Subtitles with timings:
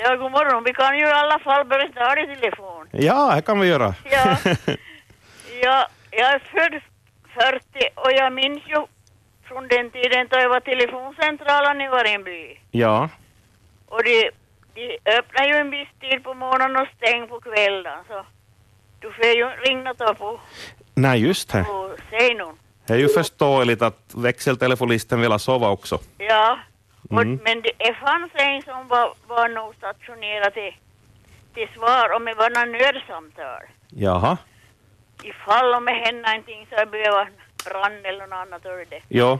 [0.00, 0.64] Ja, god morgon.
[0.64, 2.88] Vi kan ju i alla fall börja tala i telefon.
[2.92, 3.94] Ja, det kan vi göra.
[4.04, 4.36] Ja.
[5.62, 6.80] ja, jag är född
[7.34, 8.86] 40 och jag minns ju
[9.48, 12.60] från den tiden då jag var telefoncentralen i Varenby.
[12.70, 13.08] ja,
[13.88, 14.30] Och de,
[14.74, 18.26] de öppnar ju en viss tid på morgonen och stänger på kvällen så
[19.00, 20.40] du får ju ringa då på,
[20.94, 21.64] nej just det.
[21.64, 21.94] på
[22.38, 22.58] någon.
[22.86, 25.98] Det är ju förståeligt att växeltelefonisten vill sova också.
[26.18, 26.58] Ja,
[27.10, 27.40] och, Mm.
[27.44, 30.74] men det det fanns en som var, var nog stationerad till,
[31.54, 33.62] till svar om det var något nödsamtal.
[33.90, 34.36] Jaha,
[35.22, 37.30] Ifall om det händer någonting så jag behöver
[37.64, 39.00] brand eller något annat det.
[39.08, 39.38] ja,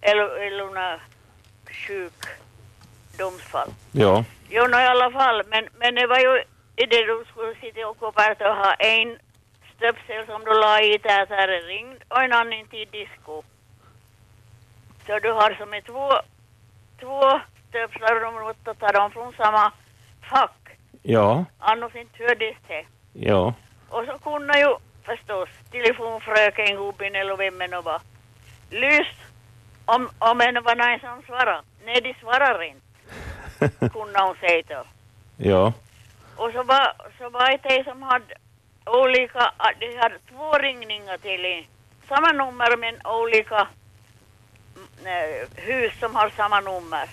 [0.00, 1.00] Eller, eller något
[1.70, 3.68] sjukdomsfall.
[3.92, 5.42] ja, Jo, no, i alla fall.
[5.48, 6.42] Men, men det var ju
[6.76, 9.18] det du skulle sitta och koppla och ha en
[9.76, 13.42] stöpsel som du la i tätare ring och en annan till disco.
[15.06, 16.12] Så du har som är två,
[17.00, 19.72] två stöpslar och de måste ta dem från samma
[20.30, 20.68] fack.
[21.02, 22.84] ja, Annars inte hördes det.
[23.12, 23.54] ja,
[23.90, 28.00] Och så kunde ju förstås telefonfröken, gubben eller vem det var.
[28.70, 29.20] Lyst
[29.84, 31.62] om, om det var någon som svarade.
[31.84, 34.84] Nej, de svarar inte, kunde hon säga då.
[35.36, 35.72] ja,
[36.36, 38.34] Och så var, så var det de som hade
[38.86, 41.64] olika, de hade två ringningar till en-
[42.08, 43.66] samma nummer men olika
[45.56, 47.08] hus som har samma nummer.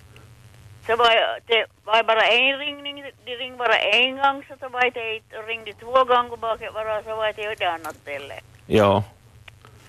[0.88, 4.68] Så var jag- det var bara en ringning, de ringde bara en gång så det
[4.68, 8.40] var det ett och ringde två gånger bak bara så var det ett annat ställe.
[8.68, 9.04] ja,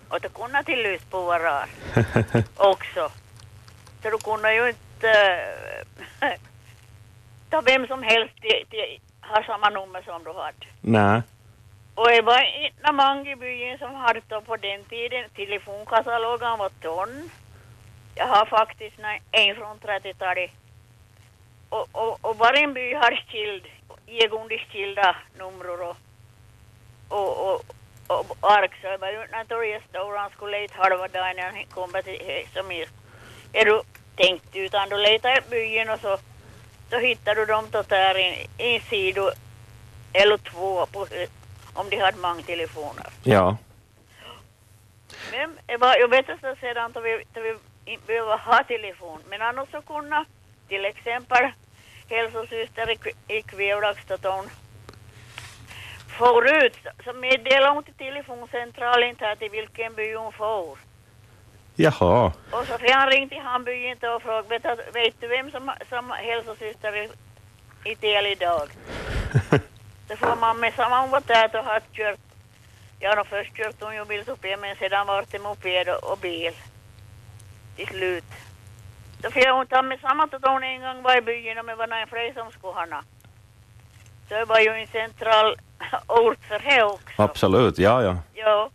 [0.08, 1.68] Och det kunde till lys på varann
[2.56, 3.10] också.
[4.02, 5.10] Så du kunde ju inte
[6.20, 6.28] äh,
[7.50, 10.66] ta vem som helst till, till, har samma nummer som du hade.
[10.80, 11.22] nej,
[11.94, 15.24] Och det var inte många i byn som hade då på den tiden.
[15.36, 17.30] Telefonkatalogen var ton.
[18.18, 18.96] Jag har faktiskt
[19.32, 20.50] en från 30-talet.
[21.68, 23.64] Och, och, och varje by har skild,
[24.06, 25.96] egendigt skilda nummer och,
[27.08, 27.64] och, och,
[28.06, 28.72] och ark.
[28.82, 32.46] Så det var när Torje Stora han skulle leta halva dagen när han kom till
[32.54, 33.82] som är, du
[34.16, 36.18] tänkt utan du letar i byn och så
[36.90, 39.32] då hittar du dem då där i en sida
[40.12, 41.06] eller två på,
[41.74, 43.06] om de hade många telefoner.
[43.22, 43.56] ja,
[45.32, 49.20] Men det var ju bättre så sedan då vi, då vi inte behöver ha telefon.
[49.28, 50.24] Men annars så kunna
[50.68, 51.48] till exempel
[52.10, 52.98] hälsosyster i,
[53.38, 54.50] i Kvävlaxstaton
[56.18, 60.78] får ut så meddelar hon till telefoncentralen här till vilken by hon får.
[61.76, 65.26] jaha, Och så får han ringa till han byn och fråga, vet, du- vet du
[65.28, 67.10] vem som, som hälsosyster i,
[67.90, 68.68] i del idag?
[70.08, 72.20] Så får man med samma hon var där och har kört,
[73.00, 76.52] ja no, först kört hon ju biltopé men sedan var det moped och, och bil
[77.76, 78.24] till slut.
[79.22, 81.76] Så får hon ta med samma att hon en gång var i byn och med
[81.76, 83.02] var någon fler som skulle ha
[84.28, 85.56] det var ju en central
[86.06, 87.22] ort för det också.
[87.22, 88.70] absolut, ja, ja, Ja.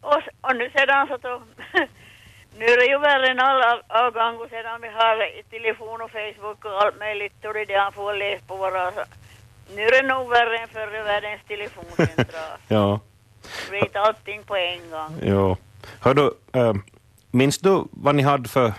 [0.00, 1.42] Och, och nu sedan så då,
[2.58, 6.82] nu är det ju värre än alla avgångar sedan vi har telefon och Facebook och
[6.82, 8.92] allt möjligt och det han får läsa på våra.
[9.74, 12.58] Nu är det nog värre än förr i världens telefoncentral.
[12.68, 13.00] ja,
[13.70, 15.18] Vet allting på en gång.
[15.22, 15.56] ja.
[16.00, 16.72] Hör du, äh,
[17.30, 18.72] minns du vad ni hade för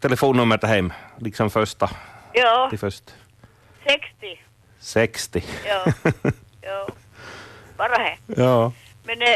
[0.00, 0.92] telefonnummer till hem?
[1.18, 1.90] Liksom första,
[2.32, 3.04] Ja, till först?
[3.86, 4.40] 60.
[4.80, 5.44] 60.
[5.66, 5.92] Ja.
[6.60, 6.88] Ja.
[7.76, 8.18] Bara här.
[8.26, 8.72] ja,
[9.04, 9.28] Men eh,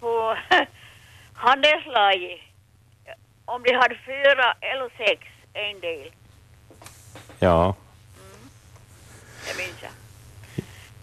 [0.00, 0.36] på
[1.34, 2.40] handelslaget,
[3.44, 6.10] om de hade fyra eller sex, en del.
[7.38, 7.74] ja,
[9.46, 9.90] Det minns jag.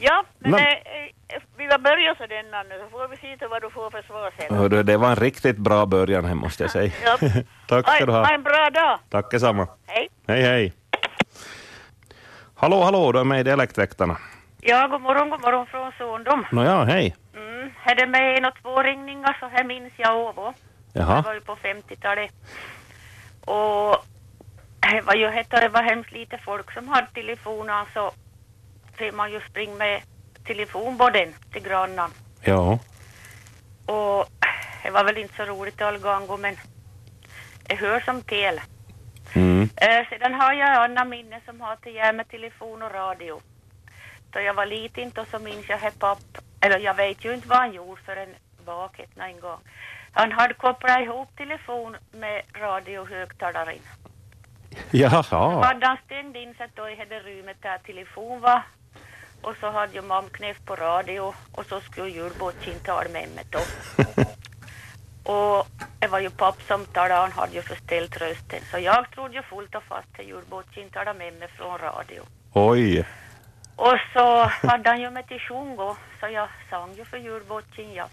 [0.06, 3.48] Ja, men Men- eh, eh, vi var börja så denna nu, så får vi se
[3.48, 4.58] vad du får för svar sen.
[4.58, 6.92] Hör du, det var en riktigt bra början här måste jag säga.
[7.06, 7.18] Ja.
[7.68, 8.34] Tack ska du Ha ha.
[8.34, 9.00] en bra dag.
[9.10, 9.68] Tack detsamma.
[9.88, 10.10] Hej.
[10.28, 10.74] Hej, hej.
[12.56, 14.18] Hallå, hallå, du är med i Dialektväktarna.
[14.62, 16.46] Ja, god morgon, god morgon från Sondom.
[16.52, 17.16] Nåja, hej.
[17.36, 20.54] Mm, är med en och två ringningar så här minns jag Åbo.
[20.94, 22.32] Det Jaha, var ju på 50-talet.
[23.46, 24.06] Och
[24.92, 25.28] det var ju
[25.60, 28.23] det var hemskt lite folk som hade telefoner så fick
[29.14, 30.02] man ju springa med
[30.48, 32.12] telefonborden till grannen.
[32.42, 32.80] ja,
[33.86, 34.26] Och
[34.84, 36.56] det var väl inte så roligt alla gånger men
[37.68, 38.62] det hör som till.
[39.34, 39.70] mm.
[39.76, 43.42] Eh, sedan har jag andra minnen som har till göra med telefon och radio.
[44.32, 47.48] Då jag var liten då så minns jag att papp, eller jag vet ju inte
[47.48, 48.36] vad han gjorde för en
[48.66, 49.60] bakhet en gång.
[50.12, 53.80] Han hade kopplat ihop telefon med radiohögtalaren.
[54.92, 58.62] Jaha, Hade han stängt in sig då i det rummet där telefon var.
[59.44, 63.46] Och så hade ju mamma knäppt på radio och så skulle julbåten tala med mig
[63.50, 63.60] då.
[65.32, 65.68] Och
[66.00, 68.60] det var ju papp som talade, han hade ju förställt rösten.
[68.72, 72.22] Så jag trodde ju fullt och fast att julbåtsin talade med mig från radio.
[72.54, 73.08] Oj.
[73.76, 77.94] Och så hade han ju mig till sjungo, så jag sang ju för julbåtsin.
[77.94, 78.08] Ja.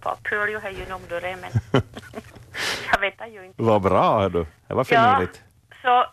[0.00, 1.50] Papp hörde ju här genom dörren, men
[2.92, 3.62] jag vet ju inte.
[3.62, 4.46] Vad bra, du.
[4.66, 5.14] Det var Ja.
[5.14, 5.40] finurligt.
[5.82, 6.06] Så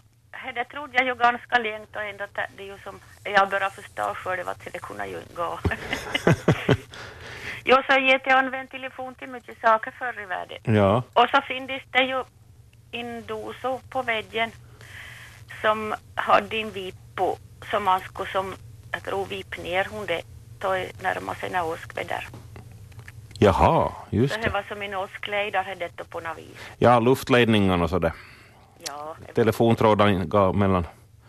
[0.52, 2.26] det trodde jag ju ganska länge och ändå
[2.58, 5.60] det är ju som jag började förstå själv att det kunde ju gå.
[7.66, 10.76] jo, så jag har använt telefon till mycket saker förr i världen.
[10.76, 11.04] ja.
[11.14, 12.24] Och så finns det ju
[12.92, 14.52] en doso på väggen
[15.62, 17.38] som hade en vip på
[17.72, 18.56] som man skulle som,
[18.92, 20.22] jag tror vip ner hon det
[20.60, 20.70] då
[21.02, 22.28] närmar sig när åskväder.
[23.40, 24.54] Jaha, just Så det det.
[24.54, 26.58] var som en åskläder det på något vis.
[26.78, 28.12] Ja, luftledningarna och sådär.
[28.88, 30.88] Ja, det- Telefontrådarna gav mellan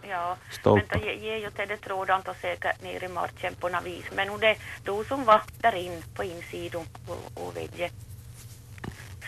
[0.08, 0.36] ja.
[0.50, 0.98] stolpar.
[0.98, 4.04] Men då ger ju till det trådant och säkert ner i marken på något vis.
[4.16, 7.90] Men det då som var där in på insidan och, och väggen.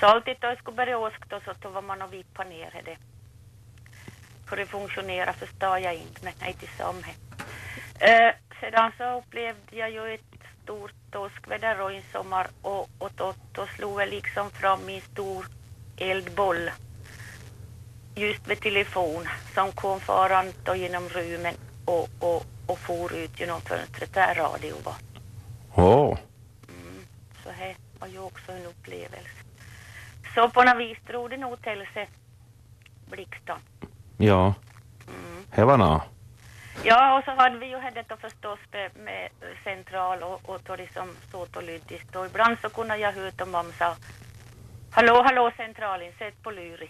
[0.00, 2.82] Så alltid då jag skulle börja åska då så då var man och vippa ner
[2.84, 2.96] det.
[4.50, 6.98] Hur det funktionerar förstår jag inte, men nej till samma.
[7.98, 10.20] Eh, sedan så upplevde jag ju ett
[10.62, 15.46] stort åskväder och en sommar och, och då, då slog jag liksom fram min stor
[15.96, 16.70] eldboll
[18.16, 21.54] just med telefon som kom farande genom rummen
[21.84, 24.94] och, och, och for ut genom fönstret där radio var.
[25.74, 26.18] Åh,
[26.68, 27.06] Mm.
[27.42, 29.42] Så det var ju också en upplevelse.
[30.34, 32.08] Så på något vis drog det nog till sig
[33.10, 33.58] blixten.
[34.16, 34.54] ja.
[35.08, 35.44] Mm.
[35.54, 36.02] Det var nå.
[36.84, 39.28] Ja, och så hade vi ju det förstås med, med
[39.64, 42.16] central och, och då liksom såt och lyddigt.
[42.16, 43.96] Och ibland så kunde jag höra om mamma sa
[44.90, 46.88] Hallå, hallå centralen, sätt på luren.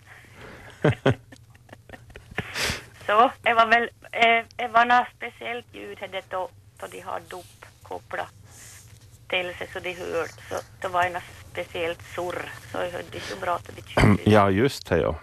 [3.06, 6.49] så det var väl, eh, det var något speciellt ljud det då,
[6.81, 8.32] då de hade uppkopplat
[9.28, 10.28] till sig så de hörde.
[10.49, 12.49] Så det var något speciellt surr.
[12.73, 14.31] Så jag hörde så bra att det.
[14.31, 15.14] Ja, just det, ja.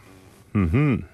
[0.51, 1.05] Mhm.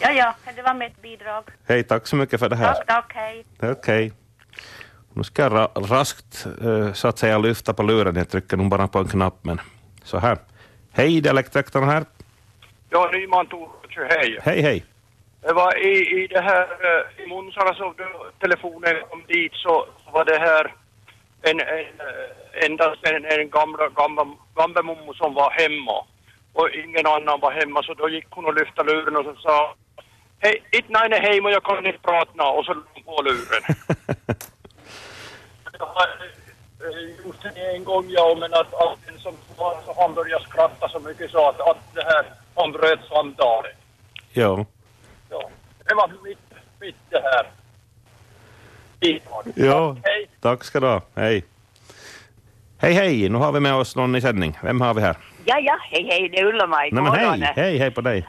[0.00, 1.44] Ja, ja, det var mitt bidrag.
[1.66, 2.74] Hej, tack så mycket för det här.
[2.74, 3.44] Tack, tack, hej.
[3.60, 4.12] Okej.
[5.14, 8.16] Nu ska jag ra raskt eh, så att säga lyfta på luren.
[8.16, 9.60] Jag trycker nog bara på en knapp, men
[10.04, 10.38] så här.
[10.92, 12.04] Hej, dialektrektorn här.
[12.92, 14.38] Ja, Nyman Torsjö, hej.
[14.42, 14.84] Hej, hej.
[15.40, 17.94] Det var i, i det här, eh, i Munsala så
[18.38, 20.74] telefonen kom dit så var det här
[21.42, 26.04] en, en, eh, endast en, en gamla, gamla, gamla mommo som var hemma.
[26.52, 29.74] Och ingen annan var hemma så då gick hon och lyfte luren och så sa
[30.38, 33.62] Hej, ett nej är hemma jag kan inte prata och så lade på luren.
[35.78, 36.08] Jag har
[36.84, 40.44] eh, gjort det en gång ja, men att, att den som var så han började
[40.44, 43.76] skratta så mycket så att, att det här, han bröt samtalet.
[44.32, 44.64] ja.
[45.30, 45.50] Ja,
[45.88, 46.38] det var mitt,
[46.80, 47.46] mitt det här.
[49.00, 49.42] bidrag.
[49.54, 49.96] Ja.
[50.04, 50.26] Hej.
[50.40, 51.00] Tack ska du ha.
[51.14, 51.44] Hej.
[52.78, 53.28] Hej, hej.
[53.28, 54.58] Nu har vi med oss någon i sändning.
[54.62, 55.16] Vem har vi här?
[55.44, 56.88] Ja, ja, hej, hej, det är Ulla-Maj.
[56.92, 57.52] Nej, men God hej.
[57.56, 58.28] Hej, hej på dig.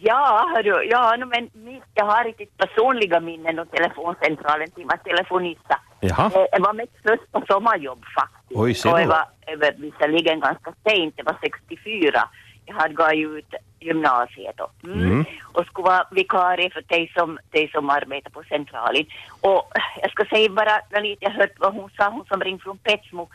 [0.00, 4.96] Ja, hörru, ja, no, men mitt, jag har riktigt personliga minnen om telefoncentralen till var
[4.96, 5.80] telefonista.
[6.00, 6.30] Jaha.
[6.34, 8.60] Eh, Jag var mitt första sommarjobb faktiskt.
[8.60, 12.28] Oj, ser och var jag var visserligen ganska sent, det var 64.
[12.68, 14.70] Hade gått ut gymnasiet då.
[14.84, 15.00] Mm.
[15.00, 15.24] Mm.
[15.52, 19.04] Och skulle vara vikarie för dig som, dig som arbetar på centralen.
[19.40, 19.72] Och
[20.02, 23.28] jag ska säga bara lite jag hört vad hon sa, hon som ringde från Petsmo.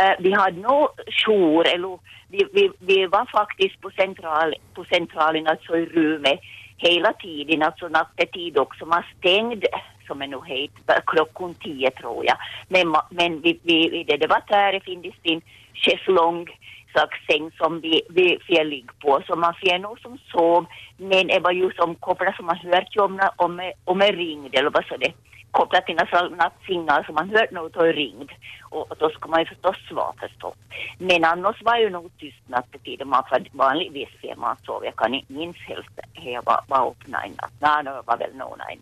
[0.00, 0.88] Eh, vi hade nog
[1.26, 1.98] jour, eller
[2.28, 6.40] vi, vi, vi var faktiskt på, central, på centralen, alltså i rummet
[6.76, 8.86] hela tiden, alltså nattetid också.
[8.86, 9.66] Man stängde,
[10.06, 10.70] som är nog het,
[11.06, 12.36] klockan tio tror jag.
[12.68, 15.40] Men, men vi, vi, det, det var där det finns en
[15.74, 16.46] schäslong
[16.96, 19.22] slags säng som vi, vi fick ligga på.
[19.26, 22.96] Så man fick nog som sov, men det var ju som kopplat som man hört
[22.96, 25.12] ju om, när- om, om jag ringde eller vad så det
[25.50, 28.34] kopplat till en nattsignal så man hörde något och jag ringde.
[28.70, 30.54] Och, och då ska man ju förstås svara förstås.
[30.98, 33.22] Men annars var ju nog tyst nattetid man
[33.52, 34.84] vanligtvis ser man sov.
[34.84, 37.52] Jag kan inte minns helst hur jag var, var uppe en natt.
[37.60, 38.78] Nej, det var väl någon en.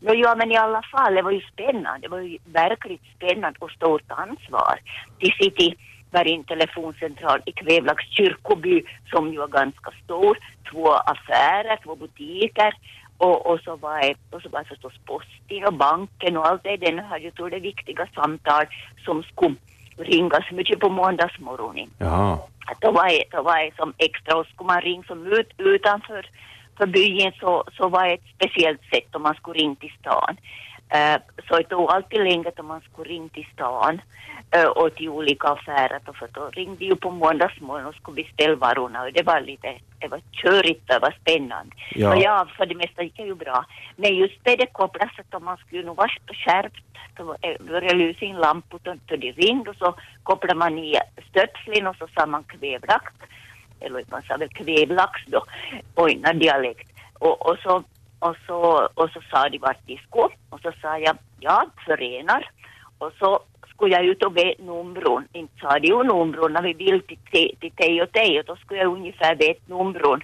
[0.00, 1.98] No, ja, men i alla fall, det var ju spännande.
[2.02, 4.78] Det var ju verkligt spännande och stort ansvar.
[5.18, 5.74] De sitter
[6.12, 10.38] en telefoncentral i Kvävlax kyrkoby som ju var ganska stor.
[10.70, 12.74] Två affärer, två butiker
[13.18, 16.62] och, och, så var det, och så var det förstås posten och banken och allt
[16.62, 16.76] det.
[16.76, 18.66] Den hade ju tror det viktiga samtal
[19.04, 19.56] som skulle
[19.96, 21.90] ringas mycket på måndagsmorgonen.
[22.66, 25.52] Att Då var det, då var det som extra och skulle man ringa som ut,
[25.58, 26.26] utanför
[26.76, 30.36] för byn så, så var det ett speciellt sätt om man skulle ringa till stan.
[30.88, 34.00] Eh, så det tog alltid längre om man skulle ringa till stan.
[34.76, 36.00] Och till olika affärer.
[36.18, 40.08] För då ringde ju på måndagsmorgon och skulle beställa varorna och det var lite, det
[40.08, 41.76] var körigt, det var spännande.
[41.94, 42.14] Ja.
[42.14, 43.64] Och ja, för det mesta gick det ju bra.
[43.96, 46.10] Men just det det kopplas att om man skulle nog vara
[46.44, 46.84] skärpt,
[47.16, 50.96] då började lysa in lampor då det ringde och så kopplade man i
[51.30, 53.12] stötseln och så sa man kvävlax,
[53.80, 55.44] eller man sa väl kvävlax då,
[55.94, 56.90] på en dialekt.
[57.18, 57.82] Och, och så
[58.18, 62.50] och så, och så sa de vart de skulle och så sa jag ja, förenar.
[62.98, 63.40] Och så
[63.78, 65.28] skulle jag ut och be numren.
[65.32, 68.08] Inte sa de ju numron när vi vill till, te- till och
[68.38, 70.20] och då skulle jag ungefär veta numren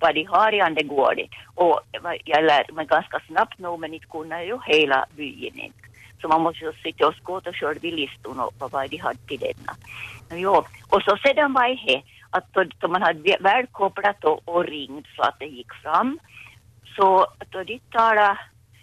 [0.00, 1.28] vad de har i Andegården.
[1.54, 1.80] Och
[2.24, 5.78] jag lärde mig ganska snabbt nog men inte kunde jag ju hela byn inte.
[6.20, 9.18] Så man måste ju sitta och skåta själv i listorna och vad- vad de hade
[9.28, 9.72] till denna.
[10.42, 10.64] Jo.
[10.90, 15.06] Och så sedan var det att då, då man hade väl kopplat och, och ringt
[15.16, 16.18] så att det gick fram
[16.96, 18.38] så då de talade,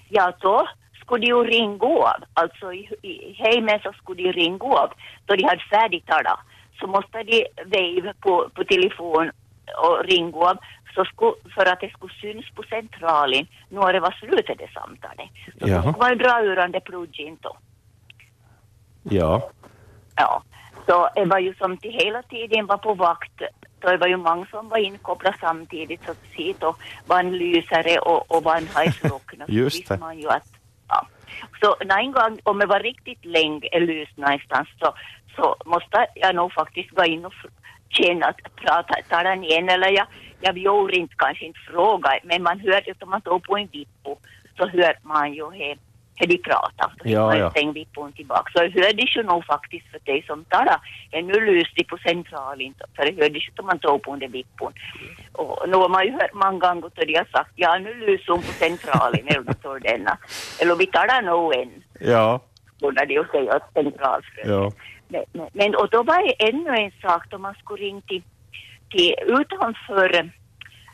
[0.09, 0.67] ja då
[1.05, 4.89] skulle de ju ringa av, alltså i, i hemmen så skulle de ringa av,
[5.25, 6.39] då de hade färdigtalat
[6.79, 9.31] så måste de veva på, på telefon
[9.83, 10.57] och ringa av
[10.95, 15.29] så sku, för att det skulle synas på centralen när det var slutet det samtalet.
[15.59, 15.81] Så Jaha.
[15.81, 17.57] skulle man dra ur den pluggen då.
[19.03, 19.49] Ja.
[20.15, 20.43] Ja,
[20.87, 23.41] så det var ju som till hela tiden var på vakt.
[23.81, 26.75] Så det var ju många som var inkopplade samtidigt så att se då
[27.13, 29.45] en lysare och, och en hajslockna.
[29.47, 29.97] Just det.
[29.99, 30.62] man ju att.
[31.61, 34.93] Så när en gång, om det var riktigt länge är lyst någonstans så,
[35.35, 37.33] så måste jag nog faktiskt gå in och
[37.89, 40.07] känna att prata, tala igen eller jag,
[40.41, 43.57] jag gjorde inte kanske inte fråga men man hör ju att om man står på
[43.57, 44.17] en vippo
[44.57, 45.77] så hör man ju hem
[46.23, 46.91] he de pratar.
[47.03, 47.49] Ja, ja.
[47.51, 48.51] stäng vippon tillbaka.
[48.53, 50.79] Så jag hörde ju nog faktiskt för dig som talar.
[51.11, 52.73] Ännu lyste på centralen.
[52.95, 54.73] För jag hörde ju att man tog på den vippon.
[55.31, 58.33] Och nu har man ju hört många gånger att de har sagt ja nu lyser
[58.33, 60.17] hon på centralen eller denna.
[60.61, 61.83] Eller vi talar nog än.
[61.99, 62.39] Ja.
[62.79, 64.49] Borde de ju säga att centralfrön.
[64.51, 64.71] Ja.
[65.07, 68.23] Men, men, men och då var det ännu en sak då man skulle ringa till,
[68.89, 70.31] till utanför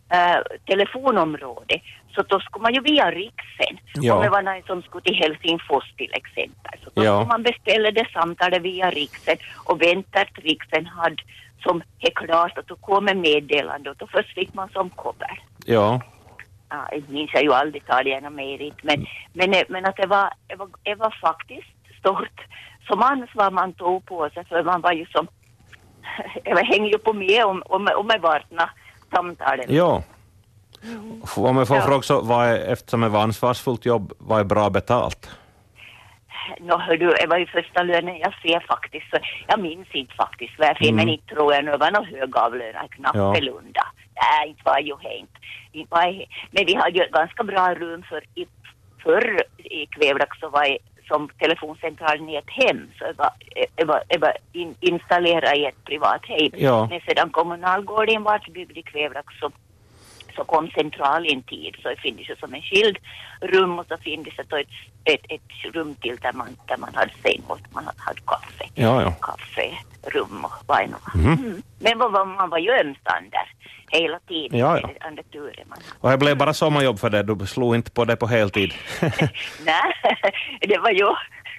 [0.09, 1.81] äh, telefonområdet
[2.15, 3.79] så då skulle man ju via riksen.
[3.93, 4.13] Ja.
[4.15, 6.79] Om det var någon som skulle till Helsingfors till exempel.
[6.83, 7.19] Så då Ja.
[7.19, 11.23] skulle man beställa det samtalet via riksen och vänta att riksen hade
[11.63, 15.41] som är klart och då kommer meddelande och då först fick man som kover.
[15.65, 16.01] Ja.
[16.69, 19.95] Ja, jag minns jag ju aldrig ta det genom merit men, men, eh, men att
[19.95, 22.41] det var, det var, det var faktiskt stort
[22.87, 25.27] som ansvar man tog på sig för man var ju som,
[26.43, 28.69] jag hängde ju på med om, om, om med vartna
[29.11, 29.65] samtalen.
[29.69, 30.03] Ja.
[31.37, 31.83] Om jag får Ja.
[31.83, 35.29] fråga så, vad är, eftersom det var ansvarsfullt jobb, vad är bra betalt?
[36.59, 39.09] Nå hör du, det var ju första lönen jag ser faktiskt.
[39.09, 40.95] Så jag minns inte faktiskt varför, Mm.
[40.95, 43.81] men inte tror jag nu var någon högavlönad knappelunda.
[44.21, 45.31] Nej, inte var ju hänt.
[45.71, 48.45] Inte jag- Men vi hade ju ganska bra rum för i,
[49.03, 50.77] förr i Kvävlax så var jag
[51.09, 52.81] som telefoncentralen i ett hem.
[52.97, 53.31] Så det var,
[53.75, 56.51] det var, det var in, installerat i ett privat hem.
[56.67, 56.87] Ja.
[56.89, 59.51] Men sedan kommunalgården var byggd i Kvävlax så
[60.35, 62.97] så kom centralen tid så det finns ju som en skild
[63.41, 64.67] rum och så finns det ett,
[65.03, 68.65] ett, ett rum till där man, där man hade säng och man hade, hade kaffe.
[68.75, 69.11] Ja, ja.
[69.21, 71.17] Kafferum och vad det.
[71.19, 71.33] Mhm.
[71.33, 71.61] mm.
[71.79, 73.47] Men vad var- man var ju ömstand där
[73.99, 74.59] hela tiden.
[74.59, 74.89] Ja, ja.
[75.09, 78.15] Under turen man Och det blev bara sommarjobb för det, du slog inte på det
[78.15, 78.73] på heltid.
[79.65, 79.93] Nej,
[80.61, 81.05] det var ju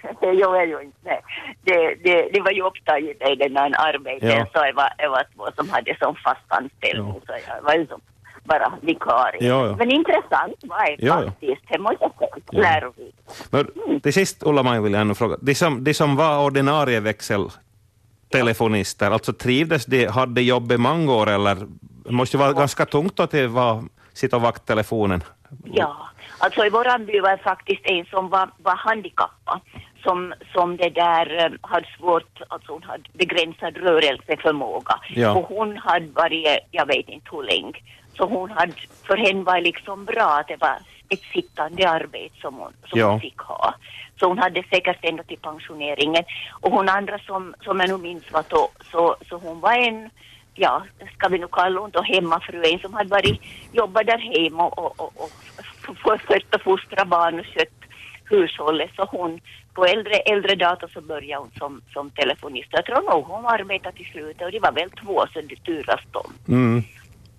[0.21, 1.21] det gjorde jag ju inte.
[1.63, 4.47] Det, det, det var ju upptaget i den här arbetet Ja.
[4.53, 7.35] så det var, det var två som hade som fast anställning Ja.
[7.37, 8.01] så jag var ju som
[8.45, 9.49] bara vikarie.
[9.49, 9.77] Ja, ja.
[9.77, 12.31] Men intressant var det Ja, faktiskt, det måste jag säga.
[12.51, 12.61] Ja.
[12.61, 13.49] Lärorikt.
[13.51, 13.67] Men
[14.01, 15.37] till sist, Ulla-Maj, vill jag ännu fråga.
[15.41, 21.13] De som, de som var ordinarie växeltelefonister, alltså trivdes de, hade de jobb i många
[21.13, 21.57] år eller?
[22.05, 25.23] Det måste ju vara ganska tungt att det var, sitta och vakta telefonen.
[25.65, 25.97] Ja,
[26.39, 29.61] alltså i våran by var faktiskt en som var, var handikappad
[30.03, 35.01] som, som det där eh, hade svårt, alltså hon hade begränsad rörelseförmåga.
[35.09, 35.35] Ja.
[35.35, 37.79] Och hon hade varit, jag vet inte hur länge,
[38.17, 38.73] så hon hade,
[39.07, 40.77] för henne var liksom bra att det var
[41.09, 43.11] ett sittande arbete som hon, som Ja.
[43.11, 43.75] hon fick ha.
[44.21, 46.25] Så hon hade säkert ända till pensioneringen.
[46.61, 50.11] Och hon andra som, som jag nu minns var då, så, så hon var en,
[50.55, 50.83] ja,
[51.15, 53.41] ska vi nu kalla hon då hemmafru, en som hade varit,
[53.73, 57.90] jobbat där hemma och, och, och, och f- f- skött och fostrat barn och skött
[58.31, 58.91] hushållet.
[58.97, 59.41] Så hon,
[59.75, 62.69] på äldre, äldre dator så började hon som, som telefonist.
[62.71, 66.01] Jag tror nog hon arbetade till slutet och det var väl två så det turas
[66.13, 66.33] om.
[66.49, 66.83] Mm.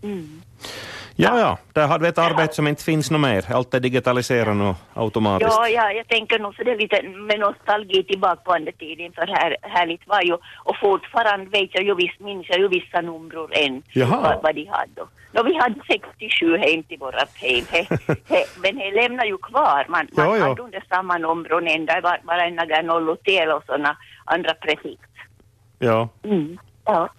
[0.04, 0.42] Mm.
[1.16, 3.46] Ja, ja, där hade vi ett arbete som inte finns något mer.
[3.54, 5.52] Allt är digitaliserat och automatiskt.
[5.52, 9.12] Ja, ja, jag tänker nog så det är lite med nostalgi tillbaka på den tiden
[9.14, 13.02] för här, härligt var ju och fortfarande vet jag ju visst, minns jag ju vissa
[13.02, 15.02] nummer än vad, vad de hade.
[15.34, 17.86] No, vi hade 67 hem till vårat hem, he,
[18.30, 19.86] he, men det lämnar ju kvar.
[19.90, 20.48] Man, man Ja, ja.
[20.48, 24.54] hade under samma nummer ända var, bara en där noll och tel och sådana andra
[24.54, 25.02] prefix.
[25.80, 26.58] Ja, Mm.
[26.86, 27.10] Ja.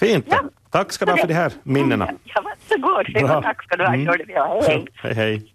[0.00, 0.26] fint.
[0.30, 0.40] Ja.
[0.76, 2.10] Tack ska du ha för de här minnena.
[2.24, 3.28] Ja, varsågod.
[3.28, 3.42] Bra.
[3.42, 3.94] Tack ska du ha.
[3.94, 4.06] Mm.
[4.66, 4.86] Hej.
[4.94, 5.52] Hej, hej.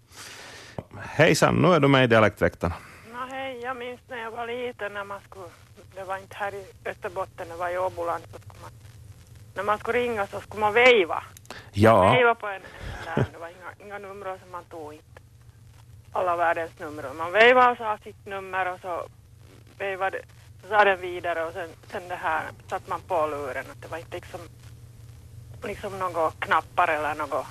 [0.99, 2.75] Hejsan, nu är du med i Dialektväktarna.
[3.13, 5.45] Nå, hej, jag minns när jag var liten när man skulle,
[5.95, 8.71] det var inte här i Österbotten, det var i Åboland, så skulle man,
[9.55, 11.23] när man skulle ringa så skulle man vejva.
[11.71, 12.61] Ja, Vejva på en,
[13.05, 15.21] där, det var inga, inga nummer som man tog inte.
[16.11, 17.13] Alla världens nummer.
[17.17, 19.03] Man vejvade och sa sitt nummer och så
[19.77, 20.21] vejvade,
[20.61, 23.65] så sa den vidare och sen, sen det här satte man på luren.
[23.71, 24.39] Att det var inte liksom,
[25.63, 27.45] liksom några knappar eller något,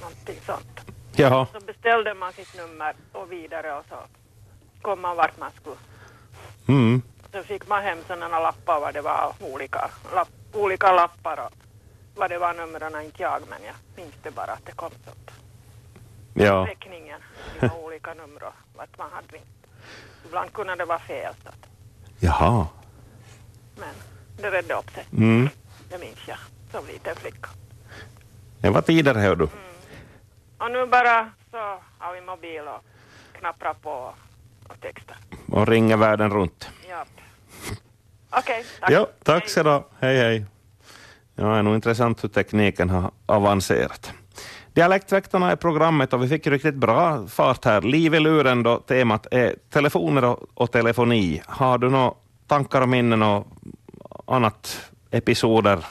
[0.00, 0.80] någonting sånt.
[1.16, 1.46] jaha.
[1.52, 3.96] Så beställde man sitt nummer och vidare och så
[4.82, 5.76] kom man vart man skulle.
[6.68, 7.02] Mm.
[7.32, 11.52] Så fick man hem sådana lappar vad det var olika, lapp, olika lappar och
[12.16, 15.30] vad det var numren inte jag men jag minns det bara att det kom sånt.
[16.34, 17.20] Ja, Räkningen,
[17.84, 19.66] olika nummer och vart man hade ringt.
[20.26, 21.66] Ibland kunde det vara fel så att,
[22.20, 22.66] jaha.
[23.76, 23.94] men
[24.36, 25.06] det redde upp sig.
[25.12, 25.48] Mm.
[25.90, 26.38] Det minns jag
[26.70, 27.48] som liten flicka.
[28.60, 29.48] Det var tider, hör du.
[30.58, 32.84] Och nu bara så har vi mobil och
[33.38, 34.14] knapprar på
[34.68, 35.16] och textar.
[35.52, 36.68] Och ringer världen runt.
[36.88, 37.08] Japp.
[38.30, 38.90] Okej, tack.
[38.90, 39.50] Ja, tack Hej.
[39.50, 39.84] ska du ha.
[40.00, 40.46] Hej, hej.
[41.34, 44.12] Ja, det är nog intressant hur tekniken har avancerat.
[44.72, 47.82] Dialektväktarna är programmet och vi fick riktigt bra fart här.
[47.82, 51.42] Liv i luren då temat är telefoner och, och telefoni.
[51.46, 52.12] Har du några
[52.46, 53.46] tankar och minnen och
[54.26, 55.84] annat episoder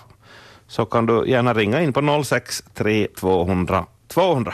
[0.68, 4.54] så kan du gärna ringa in på 063 200 200.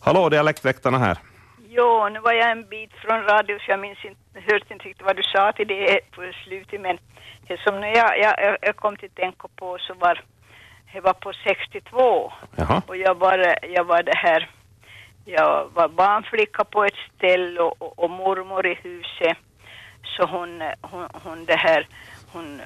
[0.00, 1.18] Hallå, Dialektväktarna här.
[1.68, 5.06] Jo, nu var jag en bit från radio så jag minns inte, hörde inte riktigt
[5.06, 6.98] vad du sa till det på slutet men
[7.64, 10.24] som när jag, jag, jag kom till tänka på så var
[10.92, 12.82] det var på 62 Jaha.
[12.86, 14.50] och jag var, jag var det här
[15.24, 19.36] jag var barnflicka på ett ställe och, och, och mormor i huset
[20.02, 21.88] så hon, hon, hon det här
[22.32, 22.60] hon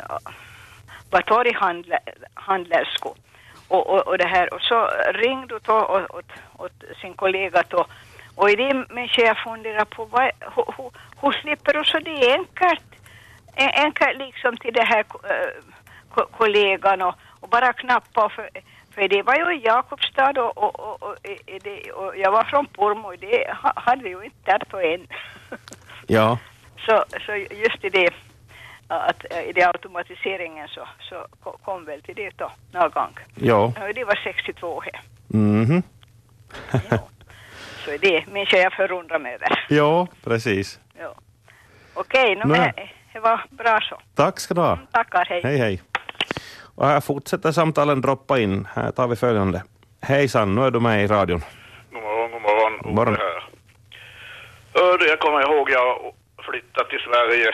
[1.14, 3.08] var torghandlerska
[3.68, 7.86] och, och, och det här och så ringde hon åt, åt, åt sin kollega då.
[8.34, 10.22] Och i det människa jag funderar på vad,
[10.54, 10.90] hur, hur,
[11.20, 12.84] hur slipper du så det är enkelt?
[13.54, 15.62] En- enkelt liksom till det här äh,
[16.14, 18.50] ko- kollegan och, och bara knappa för,
[18.94, 21.16] för det var ju i Jakobstad och, och, och, och,
[21.62, 24.80] det, och jag var från Pormo och det ha- hade vi ju inte där på
[24.80, 25.06] än.
[26.06, 26.38] Ja,
[26.86, 28.10] så, så just i det
[28.88, 33.14] att äh, i det automatiseringen så, så ko- kom väl till det då någon gång.
[33.34, 33.72] ja.
[33.94, 35.00] Det var 62 här.
[35.28, 35.82] Mhm.
[36.90, 36.98] Ja.
[37.84, 39.64] Så det minns jag förundrar mig över.
[39.68, 40.80] Ja, precis.
[40.98, 41.14] Ja.
[41.94, 42.72] Okej, nu men
[43.12, 44.00] det var bra så.
[44.14, 44.72] Tack ska du ha.
[44.72, 45.40] Mm, Tackar, hej.
[45.44, 45.82] Hej, hej.
[46.76, 48.68] Och här fortsätter samtalen droppa in.
[48.74, 49.62] Här tar vi följande.
[50.00, 51.42] Hejsan, nu är du med i radion.
[51.92, 52.78] God morgon, god morgon.
[52.82, 53.16] God morgon.
[54.74, 56.12] Hörde, jag kommer ihåg jag
[56.44, 57.50] flyttade till Sverige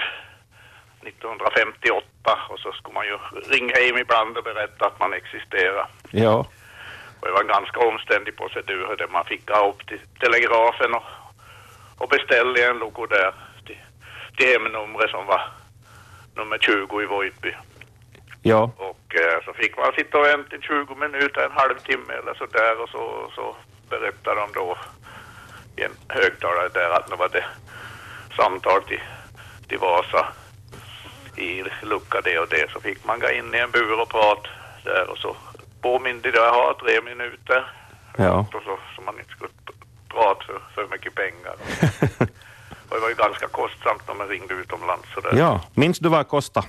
[1.03, 3.19] 1958 och så skulle man ju
[3.55, 5.87] ringa hem ibland och berätta att man existerar.
[6.11, 6.47] Ja,
[7.21, 11.05] Och det var en ganska omständig procedur där man fick gå upp till telegrafen och,
[11.99, 13.35] och beställa en logo där
[13.67, 13.81] till,
[14.37, 15.43] till hemnumret som var
[16.35, 17.55] nummer 20 i Vojtby.
[18.43, 22.35] ja, Och eh, så fick man sitta och vänta i 20 minuter, en halvtimme eller
[22.35, 23.57] så där och så, så
[23.89, 24.79] berättade de då
[25.77, 27.45] i en högtalare där att nu var det
[28.37, 29.03] samtal till,
[29.69, 30.27] till Vasa
[31.41, 32.71] i lucka det och det.
[32.73, 34.49] Så fick man gå in i en bur och prata
[34.85, 35.37] där och så
[35.83, 37.73] påminde jag ha tre minuter.
[38.17, 38.47] ja.
[38.55, 39.51] Och så, så man inte skulle
[40.09, 41.53] prata för, för mycket pengar.
[42.89, 45.33] och det var ju ganska kostsamt när man ringde utomlands sådär.
[45.37, 45.61] ja.
[45.75, 46.67] Minns du vad det kostade?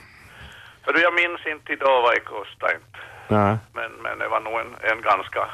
[0.83, 2.99] För jag minns inte idag vad det kostade inte.
[3.27, 3.57] Nej.
[3.73, 5.49] Men, men det var nog en, en ganska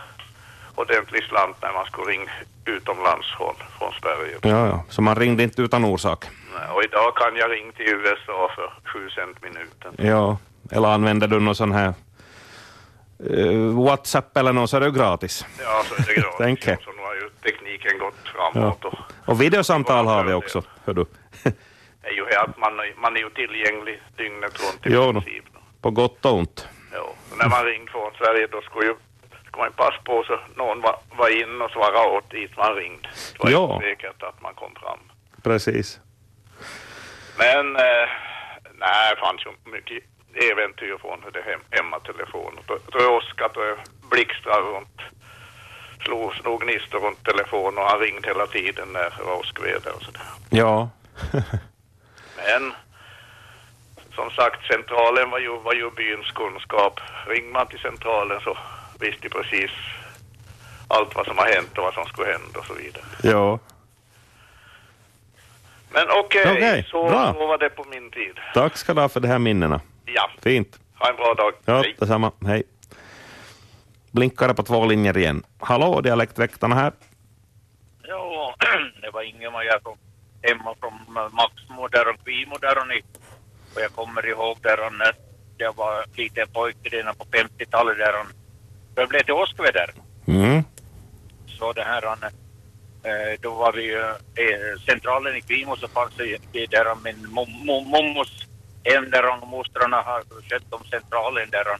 [0.75, 2.31] ordentlig slant när man skulle ringa
[2.65, 4.37] utomlands från, från Sverige.
[4.41, 4.83] Ja, ja.
[4.89, 6.25] Så man ringde inte utan orsak?
[6.59, 9.93] Nej, Och idag kan jag ringa till USA för 7 cent minuten.
[10.07, 10.37] Ja.
[10.71, 11.93] Eller använder du någon sån här
[13.29, 15.45] eh, WhatsApp eller något så är det gratis.
[15.59, 16.35] Ja, så är det gratis.
[16.37, 16.63] Tänk.
[16.63, 18.85] Så nu har ju tekniken gått framåt.
[18.85, 18.93] Och
[19.25, 21.05] Och videosamtal har vi också, hör du.
[21.43, 25.43] det är ju att man, är- man är ju tillgänglig dygnet runt i Jo, princip.
[25.81, 26.67] På gott och ont.
[26.93, 26.99] Ja.
[27.31, 28.95] Och när man ringde från Sverige då skulle ju
[29.47, 33.09] skulle man passa på så någon var, var in och svarade åt dit man ringde.
[33.33, 33.73] Det var Ja.
[33.75, 34.99] inte säkert att man kom fram.
[35.43, 35.99] Precis.
[37.37, 38.07] Men eh,
[38.73, 40.03] nej, det fanns ju mycket
[40.51, 42.63] äventyr från det hem, hemmatelefonen.
[43.17, 43.77] Åskat och
[44.09, 45.01] blixtrar runt
[46.03, 50.03] slog, slog gnistor runt telefonen och han ringde hela tiden när det var åskväder och
[50.03, 50.21] sådär.
[50.49, 50.89] Ja.
[52.37, 52.73] Men
[54.15, 56.99] som sagt, centralen var ju, var ju byns kunskap.
[57.27, 58.57] Ringde man till centralen så
[58.99, 59.71] visste de precis
[60.87, 63.03] allt vad som har hänt och vad som skulle hända och så vidare.
[63.23, 63.59] ja.
[65.89, 67.33] Men okej, Okej, så, bra.
[67.33, 68.39] så var det på min tid.
[68.53, 69.81] Tack ska du ha för de här minnena.
[70.05, 70.79] Ja, Fint.
[70.99, 71.53] ha en bra dag.
[71.65, 71.95] Ja, Hej.
[71.99, 72.31] detsamma.
[72.45, 72.63] Hej.
[74.11, 75.43] Blinkar det på två linjer igen.
[75.59, 76.91] Hallå, dialektväktarna här.
[78.03, 78.55] Ja,
[79.01, 79.97] det var Ingemar jag kom
[80.41, 83.01] hemma från Maxmo där och Kvimo där och ni.
[83.75, 85.11] Och jag kommer ihåg där och när
[85.57, 88.25] jag var liten pojke redan på 50-talet där och
[88.95, 89.89] det blev till åskväder.
[90.27, 90.63] Mm.
[91.47, 92.29] Så det här han, eh,
[93.41, 96.13] då var vi ju eh, centralen i Kvimo så fanns
[96.51, 98.45] det där och min mom- mom- mommos
[98.83, 101.79] hem där och mostrarna har skött om centralen där och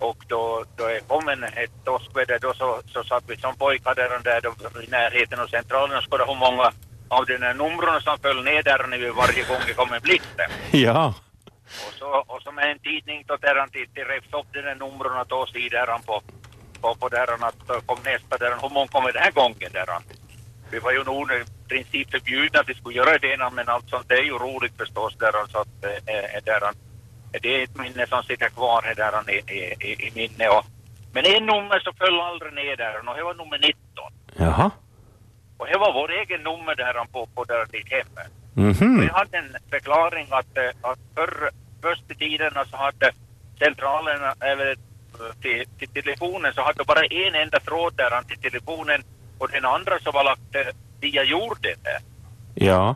[0.00, 3.94] och då, då det kom en ett åskväder då så, så satt vi som pojkar
[3.94, 6.72] där och där då, i närheten av centralen och skådade hur många
[7.08, 10.00] av de där numren som föll ner där när vi varje gång det kom en
[10.00, 10.46] blister.
[10.72, 11.14] Ja.
[11.86, 15.26] Och så, och så med en tidning då där han revs upp de där numren
[15.26, 16.22] två sidor på,
[16.80, 19.30] på, på där han att då kom nästa där han, hur många kommer den här
[19.30, 20.02] gången där han.
[20.70, 24.08] Vi var ju nog i princip förbjudna att vi skulle göra det men allt sånt
[24.08, 26.74] det är ju roligt förstås där han så att äh, äh, där han,
[27.42, 30.64] det är ett minne som sitter kvar här där han i, i, i, minne och
[31.12, 33.76] men en nummer så föll aldrig ner där och det var nummer 19
[34.36, 34.70] Jaha.
[35.58, 38.06] och det var vår egen nummer där han på, på där ditt hem.
[38.54, 39.00] Mhm.
[39.00, 41.50] Vi hade en förklaring att, eh, att förr,
[41.82, 43.12] först i tiden så hade
[43.58, 44.76] centralen, eller eh,
[45.42, 49.02] till, till telefonen, så hade bara en enda tråd där till telefonen
[49.38, 51.78] och den andra så var lagt eh, via jorden.
[52.54, 52.94] Ja.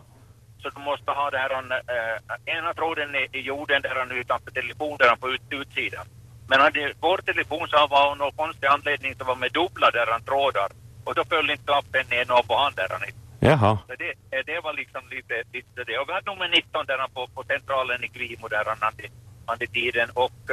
[0.62, 4.96] Så du måste ha det här, äh, ena tråden i, jorden där han utanför telefonen
[4.98, 6.06] där han på ut, utsidan.
[6.48, 10.06] Men hade vår telefon så var av någon konstig anledning så var med dubbla där
[10.12, 10.68] han trådar
[11.04, 13.18] och då föll inte lappen ner någon på hand där han inte.
[13.40, 13.78] Jaha.
[13.88, 15.98] Så det, eh, det var liksom lite, lite det.
[15.98, 19.04] Och vi hade nummer 19 där på, på centralen i Kvimo där han hade,
[19.46, 20.50] hade tiden och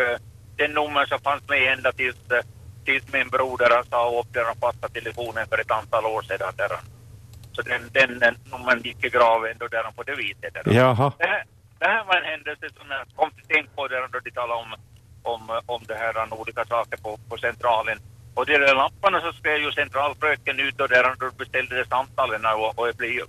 [0.61, 2.43] den nummer som fanns med ända tills, eh,
[2.85, 6.53] tills min broder han sa upp där han fastnade telefonen för ett antal år sedan
[6.57, 6.71] där.
[7.53, 10.53] Så den, den, den numren gick i graven då där på det viset.
[10.53, 10.63] Där.
[10.65, 11.13] Jaha.
[11.17, 11.43] Det, här,
[11.79, 14.61] det här var en händelse som jag kom till tänk på där då de talade
[14.63, 14.71] om,
[15.23, 17.97] om, om det här om olika saker på, på centralen.
[18.35, 22.45] Och de där lapparna så skrev ju centralfröken ut och där då beställde de samtalen
[22.45, 23.25] och, och det blev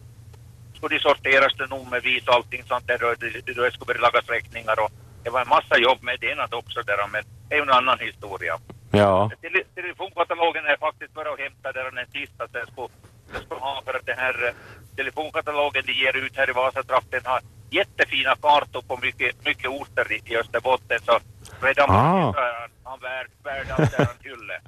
[0.74, 4.00] skulle de sorteras det nummervis och allting sånt där och det, då det skulle börja
[4.00, 7.54] lagas räkningar och det var en massa jobb med det något också där men det
[7.54, 8.58] är ju en annan historia.
[8.90, 9.30] Ja.
[9.42, 12.88] Tele- Telefonkatalogen är faktiskt bara att hämta där den sista så jag skulle,
[13.34, 14.54] jag skulle ha för att den här eh,
[14.96, 20.22] telefonkatalogen de ger ut här i Vasatrakten har jättefina kartor på mycket, mycket orter i,
[20.32, 21.18] i Österbotten så
[21.60, 21.94] redan Ah.
[22.18, 24.60] är han- han värd, värd allt där han hylle.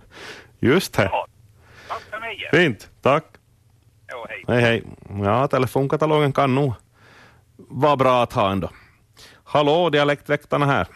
[0.74, 1.04] Just det.
[1.12, 1.26] Ja,
[1.88, 2.48] tack för mig.
[2.52, 2.90] Fint.
[3.02, 3.24] Tack.
[4.12, 4.44] Jo, hej.
[4.48, 4.82] Hej, hej.
[5.24, 6.74] Ja, telefonkatalogen kan nog
[7.56, 8.70] vara bra att ha ändå.
[9.54, 10.86] Hallå, dialektväktarna här.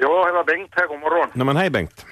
[0.00, 1.28] Ja, det var Bengt här, god morgon.
[1.32, 2.06] Nej, men hej Bengt.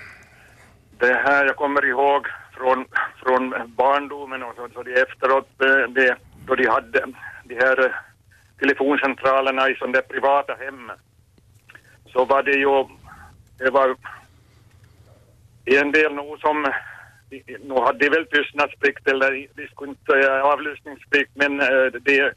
[0.98, 2.85] Det här jag kommer ihåg från,
[3.22, 7.06] från barndomen och så, så det efteråt, eh, det, då de hade
[7.44, 7.92] de här eh,
[8.59, 10.92] telefoncentralerna i sådana där privata hem.
[12.12, 12.85] Så var det ju,
[13.59, 13.96] det var
[15.64, 16.72] en del nog som,
[17.64, 22.35] nu hade de väl tystnadsplikt eller de skulle inte avlyssningsplikt men eh, det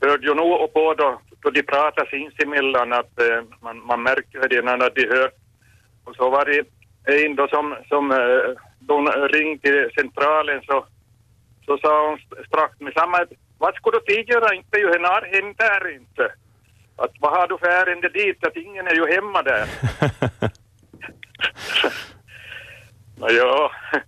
[0.00, 4.62] hörde ju nog på då, då de pratar sinsemellan att eh, man, man märker det
[4.62, 5.30] när de hör
[6.04, 6.64] och så var det
[7.24, 10.86] en då som, som eh, då hon ringde till centralen så,
[11.66, 13.26] så sa hon strax med samma
[13.58, 16.32] vad skulle du tidigare inte ju en händer där inte.
[16.96, 19.68] Att vad har du för ärende dit att ingen är ju hemma där.
[23.22, 23.70] Ja,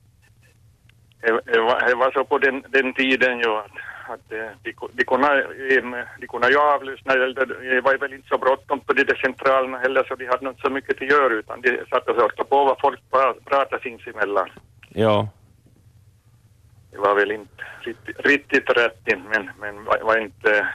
[1.20, 3.66] det, var, det var så på den, den tiden ju Ja
[4.08, 8.28] att eh, de, ku- de, kunde, eh, de kunde ju avlyssna, det var väl inte
[8.28, 11.34] så bråttom på de där centralerna heller så de hade inte så mycket att göra
[11.34, 14.48] utan de satt och hörde på vad folk pra- pratade sinsemellan.
[14.88, 15.28] Ja.
[16.90, 20.68] Det var väl inte riktigt, riktigt rätt men, men var, var inte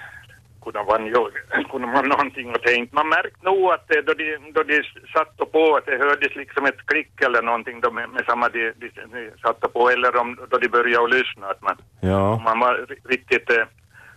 [0.71, 2.93] kunde man, kunde man någonting och tänkt.
[2.93, 6.65] Man märkte nog att då, de, då de satt och på att det hördes liksom
[6.65, 10.15] ett klick eller någonting då med, med samma de, de, de satt och på eller
[10.17, 12.33] om då de började att lyssna att man, Ja.
[12.33, 13.65] om man var ri- riktigt eh,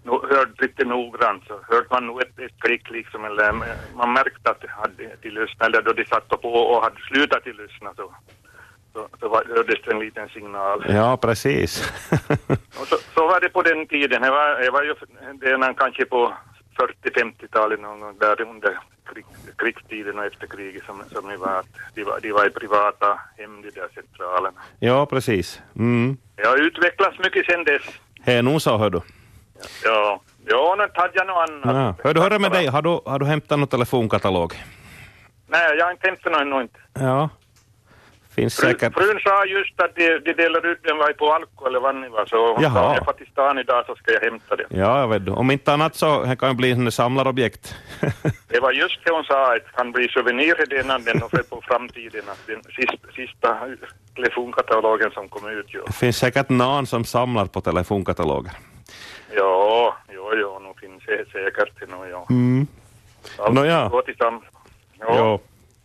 [0.03, 4.13] no, hörde riktigt noggrant så hörde man nog ett, ett klick liksom eller eh, man
[4.13, 7.39] märkte att de hade de lyssnat eller då de satt och på och hade slutat
[7.47, 8.15] att lyssna så,
[8.93, 10.85] så, så var, hördes det en liten signal.
[10.89, 11.71] Ja, precis.
[12.73, 14.23] Så, så var det på den tiden.
[14.23, 14.95] Det var, det var ju
[15.41, 16.33] det är kanske på
[16.79, 18.79] 40-50-talet någon gång där under
[19.13, 19.25] krig,
[19.57, 21.63] krigstiden och efter kriget som, som ni var,
[21.95, 24.61] de var, de var i privata hem, de där centralerna.
[24.79, 25.61] Ja, precis.
[25.77, 26.17] Mm.
[26.37, 27.83] Det har utvecklats mycket sedan dess.
[28.25, 29.01] Det är nog så, hör du.
[29.85, 31.77] Ja, ja nu hade jag något annat.
[31.77, 32.05] Ja.
[32.05, 34.55] Hör du, hör det med dig, har du, har du hämtat någon telefonkatalog?
[35.47, 36.79] Nej, jag har inte hämtat någon inte.
[36.95, 37.29] Ja.
[38.41, 38.95] Finns säkert...
[38.95, 42.09] frun sa just att de, de delar ut den var på Alko eller vad ni
[42.09, 42.95] var, så hon Jaha.
[42.95, 44.67] jag far till stan idag så ska jag hämta den.
[44.71, 45.29] Ja, jag vet.
[45.29, 47.75] Om inte annat så det kan ju bli en samlarobjekt.
[48.49, 51.31] Det var just det hon sa, att det kan bli souvenir i den den och
[51.31, 53.59] för på framtiden, att den sista, sista
[54.15, 55.67] telefonkatalogen som kom ut.
[55.69, 55.83] Jo.
[55.87, 58.53] Det finns säkert någon som samlar på telefonkataloger.
[59.37, 62.27] Ja, jo, jo, nu finns det säkert det nu, ja.
[62.31, 62.67] Mm.
[63.39, 63.89] Allt Nåja.
[63.89, 64.41] går till sam.
[64.99, 65.41] Ja, Jo.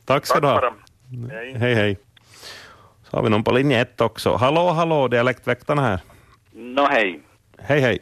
[0.05, 0.73] Tack ska tack du ha.
[1.31, 1.53] Hej.
[1.59, 1.97] Hej, hej.
[3.15, 4.35] Har vi någon på linje ett också.
[4.35, 5.99] Hallå, hallå, dialektväktarna här.
[6.51, 7.19] Nå hej.
[7.57, 7.99] Hej, hej.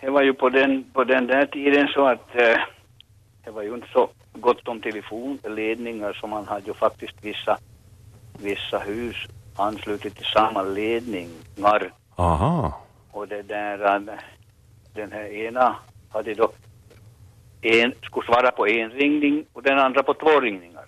[0.00, 2.58] Det var ju på den, på den där tiden så att eh,
[3.44, 7.58] det var ju inte så gott om telefonledningar så man hade ju faktiskt vissa,
[8.42, 9.16] vissa hus
[9.56, 12.80] anslutit till samma ledningar Aha.
[13.10, 14.14] och det där, eh,
[14.94, 15.76] den här ena
[16.12, 16.52] hade då
[17.60, 20.86] en, skulle svara på en ringning och den andra på två ringningar.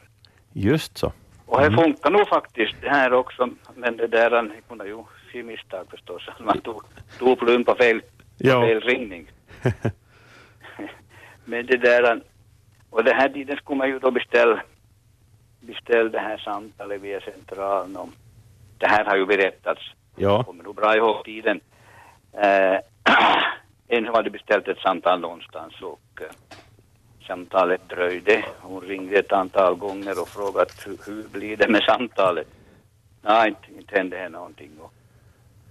[0.52, 1.12] Just så.
[1.46, 5.42] Och det funkar nog faktiskt det här också, men det där, det kunde ju se
[5.42, 6.82] misstag förstås, man tog,
[7.18, 8.02] tog plum på fel,
[8.38, 8.60] Ja.
[8.66, 9.30] fel ringning.
[11.44, 12.20] Men det där,
[12.90, 14.62] och den här tiden skulle man ju då beställa,
[15.60, 18.08] beställa det här samtalet via centralen och
[18.78, 19.80] det här har ju berättats,
[20.16, 20.42] Ja.
[20.44, 21.60] kommer nog bra ihåg tiden.
[22.32, 22.78] Eh,
[23.88, 26.26] en hade beställt ett samtal någonstans och eh,
[27.26, 28.44] samtalet dröjde.
[28.60, 30.70] Hon ringde ett antal gånger och frågade
[31.06, 32.46] hur, blir det med samtalet?
[33.22, 34.70] Nej, inte, inte hände här någonting.
[34.80, 34.92] Och,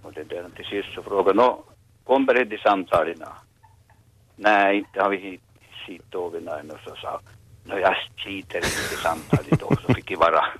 [0.02, 1.62] och det där till sist så frågade hon,
[2.04, 3.18] kom beredd i samtalet?
[4.36, 5.40] Nej, inte har vi hit,
[5.86, 6.70] hit vid än.
[6.70, 7.20] Och så sa
[7.68, 10.44] hon, jag skiter inte i samtalet då, så fick det vara.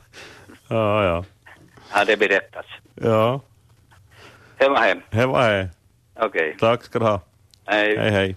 [0.68, 1.24] Ja, ja.
[1.94, 3.40] Ja,
[4.58, 5.00] Det var hem.
[5.10, 5.70] det var det.
[6.14, 6.56] Okej.
[6.58, 7.20] Tack ska du ha.
[7.66, 7.96] Hej.
[7.96, 8.36] Hej, hej.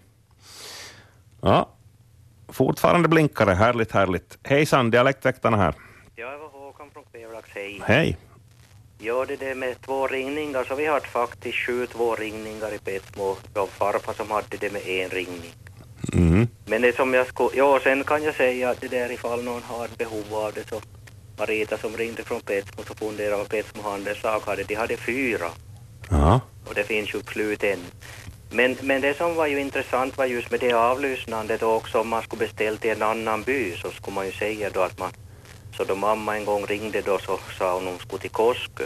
[1.42, 1.70] Ja,
[2.52, 3.52] fortfarande blinkare.
[3.52, 4.38] Härligt, härligt.
[4.44, 5.74] Hejsan, dialektväktarna här.
[6.16, 7.82] Ja, det var Håkan från Kvävlax, hej.
[7.86, 8.18] Hej.
[9.00, 12.80] Ja, det där med två ringningar, så vi hade faktiskt sju två ringningar i.
[12.84, 13.02] Det
[13.54, 15.54] var farfar som hade det med en ringning.
[16.14, 16.48] Mm.
[16.66, 19.64] Men det som jag skulle, ja sen kan jag säga att det där ifall någon
[19.64, 20.82] har behov av det så
[21.38, 25.48] Marita som ringde från Petsmo så funderade vad Petsmo Handelssak hade, de hade fyra
[26.10, 26.42] Ja.
[26.68, 27.80] och det finns ju slut än.
[28.52, 32.10] Men, men det som var ju intressant var just med det avlyssnandet och också om
[32.10, 35.12] man skulle beställa till en annan by så skulle man ju säga då att man
[35.78, 38.86] så då mamma en gång ringde då så sa hon hon skulle till Koskö.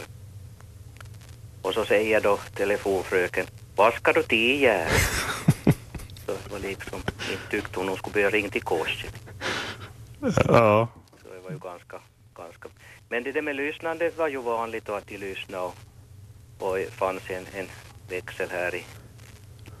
[1.62, 3.46] Och så säger då telefonfröken,
[3.76, 4.88] vad ska du till Gär?
[6.26, 6.98] så det var liksom,
[7.32, 9.08] inte tyckte hon hon skulle börja ringa till Koskö.
[10.20, 10.88] Ja.
[11.22, 12.00] Så det var ju ganska,
[12.36, 12.68] ganska.
[13.08, 15.74] Men det där med lyssnandet var ju vanligt då att de lyssnade och,
[16.58, 17.66] och det fanns en, en
[18.08, 18.84] växel här i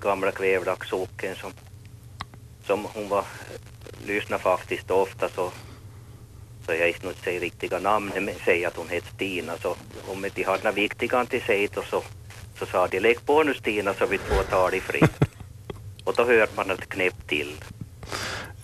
[0.04, 1.52] gamla Kvävlaxsocken som,
[2.66, 3.24] som hon var,
[4.06, 5.50] lyssnade faktiskt ofta så,
[6.66, 9.76] så jag inte inte säga riktiga namn, men säger att hon hette Stina så
[10.08, 12.02] om de hade några viktiga till sig då så,
[12.58, 15.18] så sa de lägg på nu Stina så vi får ta det fritt.
[16.04, 17.54] och då hörde man det knäpp till.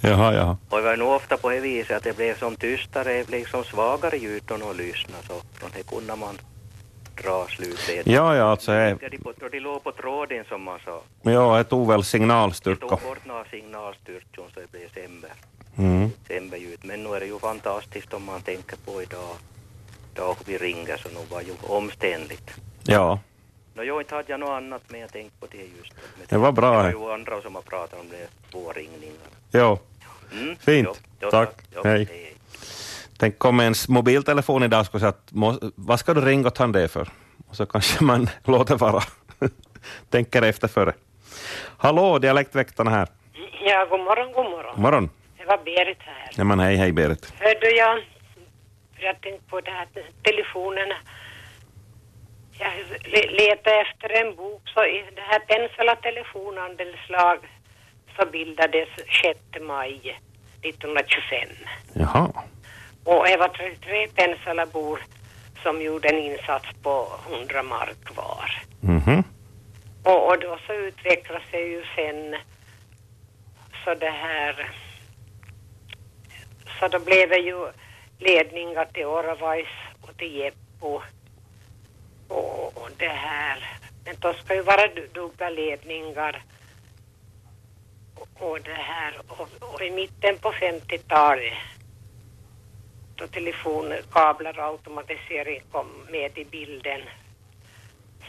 [0.01, 0.57] Jaha, jaha.
[0.69, 3.47] Och det var nog ofta på det viset att det blev som tystare, det blev
[3.47, 6.39] som svagare ljud någon lyssnade så från det kunde man
[7.23, 8.03] dra slutsatser.
[8.07, 8.99] Ja, ja, alltså, det-
[9.51, 11.01] De, låg på tråden som man sa.
[11.23, 12.81] Ja, det tog väl signalstyrka.
[12.89, 15.31] tog bort några signalstyrkor så det blev sämre,
[15.79, 16.11] Mm.
[16.29, 16.79] sämre ljud.
[16.83, 19.37] Men nu är det ju fantastiskt om man tänker på idag,
[20.15, 22.51] idag vi ringer så nu var ju omständligt.
[22.83, 23.19] Ja,
[23.75, 25.93] Nå, jag inte hade jag något annat men jag tänkte på det just.
[26.19, 26.93] Men Det var bra, Det var hej.
[26.93, 29.29] ju andra som har pratat om det, två ringningar.
[29.51, 29.79] ja.
[30.33, 30.89] Mm, Fint.
[30.89, 31.51] jo, jo, Tack.
[31.75, 32.35] jo, Hej.
[33.21, 35.31] Tänk om ens mobiltelefon idag skulle säga att
[35.77, 37.09] vad ska du ringa åt han det för?
[37.49, 39.03] Och så kanske man låter vara.
[40.11, 40.93] Tänker efter före.
[41.79, 43.09] Hallå, dialektväktarna här.
[43.65, 44.81] Ja, god morgon, god morgon.
[44.83, 45.11] Morgon.
[45.39, 46.31] Det var Berit här.
[46.37, 47.33] Ja, men hej, hej Berit.
[47.39, 47.99] Hörde jag,
[48.97, 49.87] för jag tänkte på det här
[50.23, 50.95] telefonerna.
[52.59, 52.73] Jag
[53.05, 57.39] le- letade efter en bok, så i det här Pensala telefonhandelslag
[58.17, 58.89] så bildades
[59.23, 60.21] 6 maj
[60.63, 61.49] 1925.
[61.93, 62.31] Jaha.
[63.11, 65.01] Och det var 33 Pensalabor
[65.63, 68.63] som gjorde en insats på 100 mark var.
[68.81, 69.25] Mhm.
[70.05, 72.37] Och, och då så utvecklade sig ju sen
[73.85, 74.71] så det här
[76.81, 77.69] så då blev det ju
[78.19, 79.69] ledningar till Oravais
[80.03, 81.03] och till Jeppo
[82.29, 83.69] och, och det här
[84.05, 86.43] men då ska ju vara du- dubbla ledningar
[88.15, 91.53] och, och det här och, och i mitten på 50-talet
[93.21, 97.01] och telefonkablar och automatisering kom med i bilden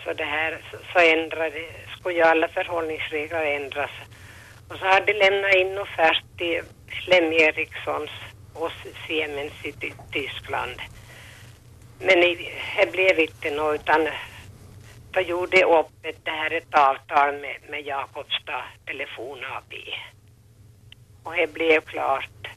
[0.04, 1.62] så det här så, så ändrade,
[2.00, 3.92] skulle ju alla förhållningsregler ändras.
[4.70, 6.64] Och så hade de lämnat in offert till
[7.08, 8.10] Lem Erikssons
[8.54, 8.72] och
[9.08, 9.74] Siemens i
[10.12, 10.82] Tyskland.
[12.00, 14.08] Men det blev inte något utan
[15.12, 19.74] då gjorde upp ett, det här ett avtal med, med Jakobstad Telefon AB.
[21.24, 22.48] Och det blev klart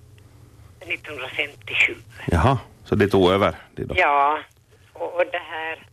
[0.88, 1.94] 1957.
[2.26, 3.54] Jaha, så det tog över?
[3.74, 3.94] Det då.
[3.98, 4.38] Ja,
[4.92, 5.86] och, och det här.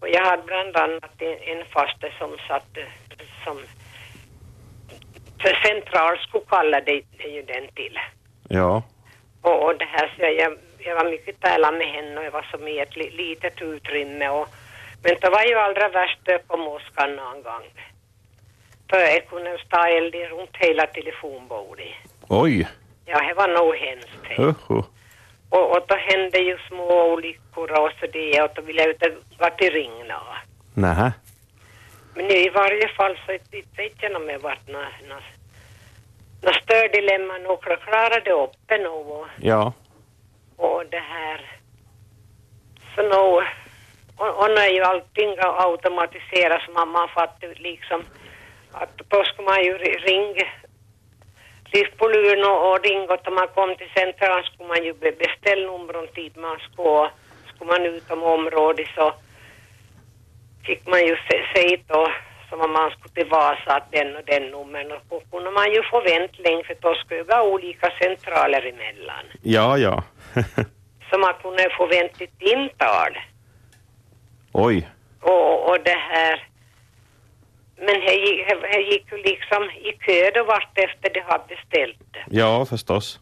[0.00, 2.78] Och jag hade bland annat en, en faste som satt
[3.44, 3.56] som
[5.42, 7.98] för central skulle kalla det, det ju den till.
[8.48, 8.82] Ja.
[9.42, 12.46] Och, och det här så jag, jag var mycket tälad med henne och jag var
[12.50, 14.48] som i ett li, litet utrymme och
[15.02, 17.62] men det var ju allra värst kom åskan någon gång.
[18.90, 21.86] För jag kunde stå eld runt hela telefonbordet.
[22.28, 22.68] Oj.
[23.04, 24.38] Ja, det var nog hemskt.
[24.38, 24.84] Uh -huh.
[25.48, 29.12] Och, och då hände ju små olyckor och så det och då ville jag inte
[29.38, 30.22] gå till ringna.
[30.74, 31.12] Nähä.
[32.14, 33.32] Men i varje fall så
[33.76, 35.14] vet jag om det vart något nå,
[36.42, 39.72] nå stördilemma nog klarade upp det nog och, Ja.
[40.56, 41.50] och det här.
[42.94, 43.42] Så nog,
[44.16, 48.04] och, och nu är ju allting automatiserat så man, man fattar liksom
[48.72, 50.46] att då ska man ju ri- ringa
[52.08, 52.80] luren och, och
[53.10, 56.58] och när man kom till centralen skulle man ju be- beställa nummer om tid man
[56.58, 57.10] skulle,
[57.48, 59.14] skulle man ut om området så
[60.66, 62.08] fick man ju se, se då
[62.48, 65.82] som om man skulle till Vasa att den och den numren och kunde man ju
[65.82, 69.24] få vänta länge för då skulle gå olika centraler emellan.
[69.42, 70.02] Ja, ja.
[71.10, 73.18] Så man kunde få vänta ett timtal
[74.52, 74.88] Oj.
[75.20, 76.48] och, och det här
[77.86, 81.44] men det gick, det- det gick ju liksom i kö då vart efter de hade
[81.48, 82.24] beställt det.
[82.30, 83.20] Ja, förstås.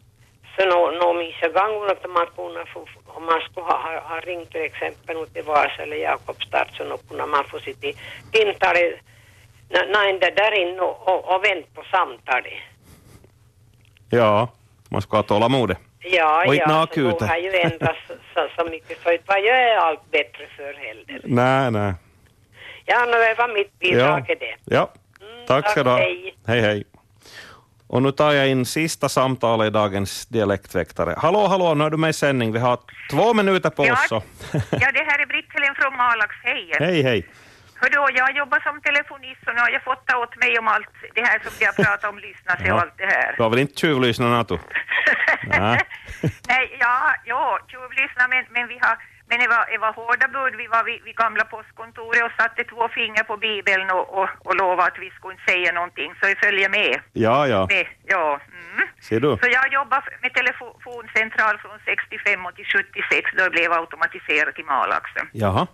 [0.57, 1.13] Så nå, nå
[1.49, 5.43] gången att man kunde få, om man skulle ha, ha, ha ringt till exempel till
[5.43, 7.93] Vasa eller Jakobstad så kunde man få sitt i
[8.31, 8.95] timtalet,
[9.95, 12.53] nej det där inne och, och, och vänta på samtalet.
[14.09, 14.47] Ja,
[14.89, 15.77] man ska ha tålamodet.
[16.03, 17.99] Ja, Och inte ja, så nog har ju ändrats
[18.33, 21.21] så, så mycket så inte var ju allt bättre för heller.
[21.23, 21.93] Nej, nej.
[22.85, 24.33] Ja, nu det var mitt bidrag Ja.
[24.33, 24.55] i det.
[24.75, 24.93] Ja,
[25.47, 25.97] tack ska du ha.
[25.97, 26.35] hej.
[26.47, 26.83] Hej, hej.
[27.87, 31.15] Och nu tar jag in sista samtalet i dagens Dialektväktare.
[31.17, 32.51] Hallå, hallå, nu är du med i sändning.
[32.51, 32.77] Vi har
[33.11, 33.93] två minuter på Ja.
[33.93, 34.07] oss.
[34.07, 34.23] Så.
[34.53, 36.35] Ja, det här är Britt Helén från Malax.
[36.43, 36.71] Hej.
[36.79, 37.27] hej, hej.
[37.81, 40.87] Hördu, jag jobbar som telefonist och nu har jag fått ta åt mig om allt
[41.15, 42.81] det här som vi har pratat om, lyssna sig och Ja.
[42.81, 43.33] allt det här.
[43.37, 44.57] Du har väl inte tjuvlyssnat Natu?
[45.47, 45.79] Nej.
[46.47, 48.95] Nej, ja, ja, tjuvlyssna, men, men vi har,
[49.31, 50.53] men det var, det var hårda bud.
[50.61, 54.55] Vi var vid, vid gamla postkontoret och satte två fingrar på bibeln och, och, och
[54.61, 56.95] lovade att vi skulle inte säga någonting, så vi följer med.
[57.25, 57.61] Ja, ja.
[57.73, 58.39] med ja.
[58.51, 58.87] Mm.
[59.07, 59.29] Ser du?
[59.41, 64.63] Så jag jobbar med telefoncentral från 65 och till 76 då det blev automatiserat i
[64.63, 65.05] Malax.
[65.43, 65.67] Jaha.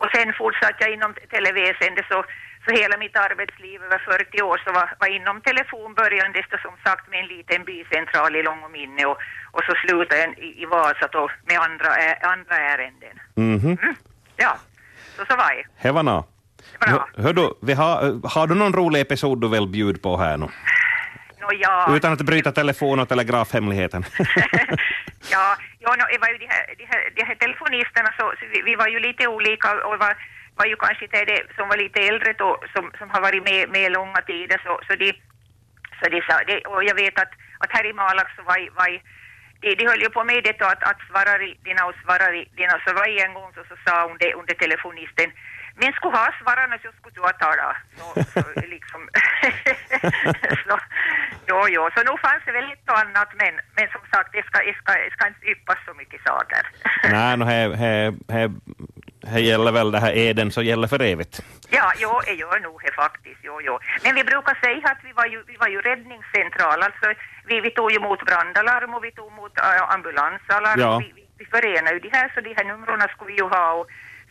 [0.00, 2.18] Och sen fortsatte jag inom televäsendet så,
[2.68, 6.74] så hela mitt arbetsliv över 40 år så var, var inom telefon börjande det som
[6.84, 9.18] sagt med en liten bycentral i Långominne och,
[9.52, 13.16] och så slutade jag i, i Vasa då med andra, ä, andra ärenden.
[13.34, 13.78] Mhm.
[14.36, 14.58] Ja,
[15.16, 15.64] så så var det.
[15.82, 16.24] Det var nå.
[16.80, 20.36] Hör, hör du, vi har, har du någon rolig episod du vill bjuda på här
[20.36, 20.46] nu?
[21.40, 24.04] Nå ja, Utan att bryta telefon och telegrafhemligheten.
[25.34, 28.44] ja, ja no, det var ju de här, de här, de här telefonisterna så, så
[28.52, 30.16] vi, vi var ju lite olika och var,
[30.58, 33.68] var ju kanske inte det som var lite äldre då som, som har varit med,
[33.76, 35.12] med långa tider så, så de
[35.98, 38.88] så de sa, det, och jag vet att, att här i Malax så var, var
[39.60, 41.34] de, de höll ju på med det då att, att svara
[41.66, 42.26] dina och svara
[42.58, 45.30] dina så var en gång så, så sa hon det under telefonisten
[45.80, 47.76] men skulle ha svararna så skulle du ha talat.
[47.96, 49.00] Så, så liksom
[50.66, 50.74] så,
[51.50, 54.44] jo, jo, så nog fanns det väl ett och annat men, men som sagt det
[54.46, 56.62] ska, det ska, det ska inte yppas så mycket saker.
[57.10, 57.92] Nej, no, he, he,
[58.34, 58.42] he
[59.26, 61.40] här gäller väl det här eden så gäller för evigt.
[61.70, 63.78] Ja, jo, det gör nog det faktiskt, jo, jo.
[64.04, 67.06] Men vi brukar säga att vi var ju, vi var ju räddningscentral, alltså
[67.46, 70.80] vi, vi tog ju emot brandalarm och vi tog emot äh, ambulansalarm.
[70.80, 70.98] Ja.
[70.98, 73.72] Vi, vi, vi förenade ju det här, så de här numren skulle vi ju ha
[73.72, 73.86] och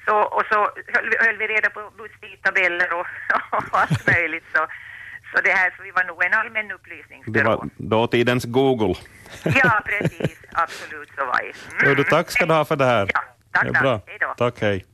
[0.05, 0.57] så, och så
[0.93, 3.07] höll, vi- höll vi reda på busstidtabeller och,
[3.71, 4.67] och allt möjligt så,
[5.35, 7.49] så det här, så vi var nog en allmän Det upplysningsbyrå.
[7.49, 8.95] var dåtidens Google.
[9.43, 11.41] Ja, precis, absolut så var
[11.79, 11.83] det.
[11.85, 11.95] Mm.
[11.95, 13.07] Du, tack ska du ha för det här.
[13.13, 13.21] Ja,
[13.57, 14.03] tack, tack.
[14.07, 14.33] Hej då.
[14.37, 14.85] Tack, hej.